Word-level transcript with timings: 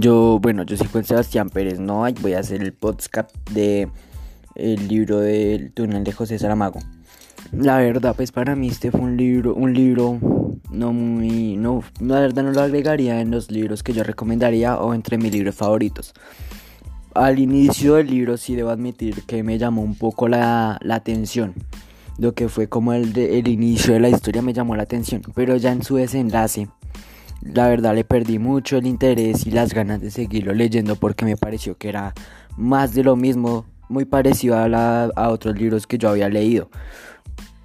Yo, 0.00 0.38
bueno, 0.40 0.62
yo 0.62 0.76
soy 0.76 0.86
Juan 0.86 1.02
Sebastián 1.02 1.50
Pérez 1.50 1.80
no 1.80 2.06
voy 2.20 2.34
a 2.34 2.38
hacer 2.38 2.62
el 2.62 2.72
podcast 2.72 3.32
de 3.50 3.88
el 4.54 4.86
libro 4.86 5.18
del 5.18 5.72
túnel 5.72 6.04
de 6.04 6.12
José 6.12 6.38
Saramago. 6.38 6.78
La 7.50 7.78
verdad, 7.78 8.14
pues 8.14 8.30
para 8.30 8.54
mí 8.54 8.68
este 8.68 8.92
fue 8.92 9.00
un 9.00 9.16
libro, 9.16 9.56
un 9.56 9.74
libro 9.74 10.20
no 10.70 10.92
muy, 10.92 11.56
no, 11.56 11.82
la 11.98 12.20
verdad 12.20 12.44
no 12.44 12.52
lo 12.52 12.60
agregaría 12.60 13.20
en 13.20 13.32
los 13.32 13.50
libros 13.50 13.82
que 13.82 13.92
yo 13.92 14.04
recomendaría 14.04 14.78
o 14.78 14.94
entre 14.94 15.18
mis 15.18 15.32
libros 15.32 15.56
favoritos. 15.56 16.14
Al 17.14 17.40
inicio 17.40 17.94
del 17.94 18.06
libro 18.06 18.36
sí 18.36 18.54
debo 18.54 18.70
admitir 18.70 19.24
que 19.24 19.42
me 19.42 19.58
llamó 19.58 19.82
un 19.82 19.96
poco 19.96 20.28
la, 20.28 20.78
la 20.80 20.94
atención. 20.94 21.54
Lo 22.18 22.34
que 22.34 22.48
fue 22.48 22.68
como 22.68 22.92
el, 22.92 23.18
el 23.18 23.48
inicio 23.48 23.94
de 23.94 24.00
la 24.00 24.10
historia 24.10 24.42
me 24.42 24.52
llamó 24.52 24.76
la 24.76 24.84
atención, 24.84 25.22
pero 25.34 25.56
ya 25.56 25.72
en 25.72 25.82
su 25.82 25.96
desenlace 25.96 26.68
la 27.42 27.68
verdad 27.68 27.94
le 27.94 28.04
perdí 28.04 28.38
mucho 28.38 28.78
el 28.78 28.86
interés 28.86 29.46
y 29.46 29.50
las 29.50 29.72
ganas 29.72 30.00
de 30.00 30.10
seguirlo 30.10 30.52
leyendo 30.54 30.96
porque 30.96 31.24
me 31.24 31.36
pareció 31.36 31.76
que 31.76 31.88
era 31.88 32.14
más 32.56 32.94
de 32.94 33.04
lo 33.04 33.16
mismo, 33.16 33.64
muy 33.88 34.04
parecido 34.04 34.56
a, 34.56 35.04
a 35.04 35.28
otros 35.30 35.56
libros 35.56 35.86
que 35.86 35.98
yo 35.98 36.10
había 36.10 36.28
leído. 36.28 36.68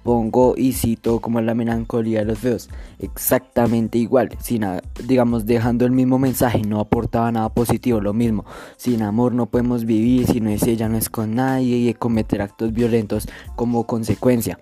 Pongo 0.04 0.54
y 0.56 0.72
cito 0.72 1.20
como 1.20 1.40
la 1.40 1.54
melancolía 1.54 2.20
de 2.20 2.26
los 2.26 2.38
feos, 2.38 2.68
exactamente 2.98 3.96
igual, 3.96 4.36
sin, 4.38 4.62
digamos, 5.06 5.46
dejando 5.46 5.86
el 5.86 5.92
mismo 5.92 6.18
mensaje, 6.18 6.60
no 6.60 6.78
aportaba 6.78 7.32
nada 7.32 7.48
positivo, 7.48 8.02
lo 8.02 8.12
mismo, 8.12 8.44
sin 8.76 9.02
amor 9.02 9.32
no 9.32 9.46
podemos 9.46 9.86
vivir, 9.86 10.26
si 10.26 10.42
no 10.42 10.50
es 10.50 10.62
ella 10.64 10.90
no 10.90 10.98
es 10.98 11.08
con 11.08 11.34
nadie 11.34 11.76
y 11.76 11.94
cometer 11.94 12.42
actos 12.42 12.74
violentos 12.74 13.26
como 13.56 13.86
consecuencia. 13.86 14.58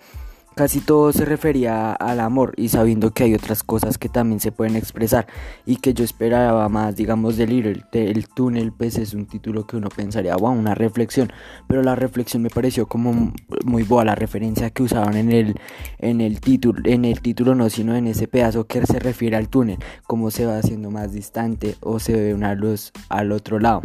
Casi 0.55 0.81
todo 0.81 1.13
se 1.13 1.25
refería 1.25 1.93
al 1.93 2.21
amor 2.21 2.53
y 2.59 2.69
sabiendo 2.69 3.13
que 3.13 3.25
hay 3.25 3.35
otras 3.35 3.63
cosas 3.63 3.97
que 3.97 4.11
también 4.11 4.39
se 4.39 4.53
pueden 4.53 4.77
expresar 4.77 5.27
y 5.65 5.77
que 5.77 5.95
yo 5.95 6.05
esperaba 6.05 6.69
más, 6.69 6.95
digamos, 6.95 7.39
del 7.39 7.51
libro. 7.51 7.73
El, 7.93 8.29
túnel, 8.29 8.71
pues 8.71 8.99
es 8.99 9.15
un 9.15 9.25
título 9.27 9.67
que 9.67 9.77
uno 9.77 9.89
pensaría, 9.89 10.37
wow, 10.37 10.53
una 10.53 10.75
reflexión, 10.75 11.33
pero 11.69 11.83
la 11.83 11.95
reflexión 11.95 12.43
me 12.43 12.51
pareció 12.51 12.87
como 12.87 13.33
muy 13.65 13.83
boa 13.83 14.05
la 14.05 14.15
referencia 14.15 14.69
que 14.69 14.83
usaban 14.83 15.17
en 15.17 15.33
el, 15.33 15.55
en 15.99 16.21
el 16.21 16.41
título, 16.41 16.83
en 16.85 17.07
el 17.07 17.23
título 17.23 17.55
no, 17.55 17.71
sino 17.71 17.97
en 17.97 18.07
ese 18.07 18.29
pedazo 18.29 18.67
que 18.67 18.85
se 18.85 18.99
refiere 18.99 19.37
al 19.37 19.49
túnel, 19.49 19.79
cómo 20.07 20.31
se 20.31 20.45
va 20.45 20.59
haciendo 20.59 20.91
más 20.91 21.13
distante 21.13 21.77
o 21.81 21.99
se 21.99 22.13
ve 22.13 22.35
una 22.35 22.55
luz 22.55 22.93
al 23.09 23.33
otro 23.33 23.59
lado 23.59 23.81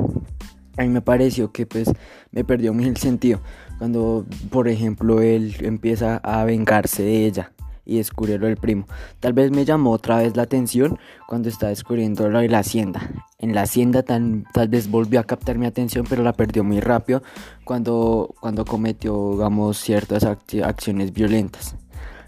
a 0.77 0.83
mí 0.83 0.89
me 0.89 1.01
pareció 1.01 1.51
que 1.51 1.65
pues 1.65 1.91
me 2.31 2.43
perdió 2.43 2.71
el 2.71 2.97
sentido 2.97 3.41
cuando 3.77 4.25
por 4.49 4.67
ejemplo 4.67 5.21
él 5.21 5.55
empieza 5.61 6.17
a 6.17 6.43
vengarse 6.45 7.03
de 7.03 7.25
ella 7.25 7.51
y 7.85 7.97
descubrirlo 7.97 8.47
el 8.47 8.57
primo. 8.57 8.85
Tal 9.21 9.33
vez 9.33 9.49
me 9.51 9.63
llamó 9.63 9.91
otra 9.91 10.17
vez 10.17 10.35
la 10.35 10.43
atención 10.43 10.99
cuando 11.25 11.47
está 11.47 11.69
descubriendo 11.69 12.29
lo 12.29 12.39
de 12.39 12.49
la 12.49 12.59
hacienda. 12.59 13.09
En 13.39 13.55
la 13.55 13.61
hacienda 13.61 14.03
tal, 14.03 14.43
tal 14.53 14.67
vez 14.67 14.89
volvió 14.89 15.21
a 15.21 15.23
captar 15.23 15.57
mi 15.57 15.65
atención, 15.65 16.05
pero 16.09 16.21
la 16.21 16.33
perdió 16.33 16.65
muy 16.65 16.81
rápido 16.81 17.23
cuando, 17.63 18.35
cuando 18.41 18.65
cometió, 18.65 19.31
digamos, 19.31 19.77
ciertas 19.77 20.25
acciones 20.25 21.13
violentas 21.13 21.75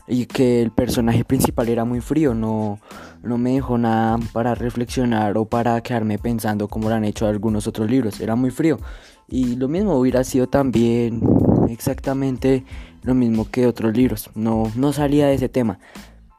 y 0.10 0.26
que 0.26 0.62
el 0.62 0.72
personaje 0.72 1.24
principal 1.24 1.70
era 1.70 1.86
muy 1.86 2.02
frío, 2.02 2.34
no, 2.34 2.80
no 3.22 3.38
me 3.38 3.54
dejó 3.54 3.78
nada 3.78 4.18
para 4.34 4.56
reflexionar 4.56 5.38
o 5.38 5.46
para 5.46 5.80
quedarme 5.82 6.18
pensando 6.18 6.68
como 6.68 6.90
lo 6.90 6.96
han 6.96 7.06
hecho 7.06 7.28
algunos 7.28 7.68
otros 7.68 7.90
libros, 7.90 8.20
era 8.20 8.36
muy 8.36 8.50
frío. 8.50 8.80
Y 9.28 9.56
lo 9.56 9.68
mismo 9.68 9.94
hubiera 9.94 10.24
sido 10.24 10.50
también 10.50 11.22
exactamente 11.70 12.66
lo 13.04 13.14
mismo 13.14 13.50
que 13.50 13.68
otros 13.68 13.96
libros, 13.96 14.32
no, 14.34 14.72
no 14.76 14.92
salía 14.92 15.28
de 15.28 15.36
ese 15.36 15.48
tema. 15.48 15.80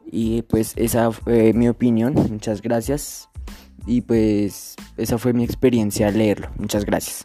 Y 0.05 0.43
pues 0.43 0.73
esa 0.77 1.13
fue 1.13 1.53
mi 1.53 1.69
opinión, 1.69 2.15
muchas 2.15 2.61
gracias. 2.61 3.29
Y 3.87 4.01
pues 4.01 4.75
esa 4.97 5.17
fue 5.17 5.33
mi 5.33 5.45
experiencia 5.45 6.09
al 6.09 6.19
leerlo, 6.19 6.51
muchas 6.59 6.85
gracias. 6.85 7.23